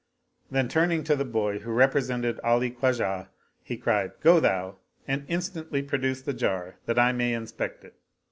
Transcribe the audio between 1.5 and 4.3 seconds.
who represented Ali Khwajah he cried,"